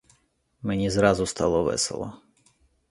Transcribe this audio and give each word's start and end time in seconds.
Мені 0.61 0.89
зразу 0.89 1.25
стало 1.25 1.63
весело. 1.63 2.13